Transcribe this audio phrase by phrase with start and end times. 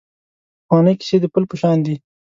[0.63, 1.95] پخوانۍ کیسې د پل په شان دي.